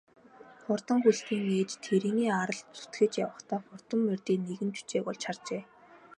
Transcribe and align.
Хурдан 0.63 0.99
хөлтийн 1.03 1.45
ээж 1.57 1.69
тэрэгний 1.85 2.31
аралд 2.41 2.67
зүтгэж 2.77 3.13
явахдаа 3.25 3.59
хурдан 3.67 3.99
морьдын 4.05 4.41
нэгэн 4.47 4.69
жүчээг 4.77 5.05
олж 5.11 5.21
харжээ. 5.27 5.63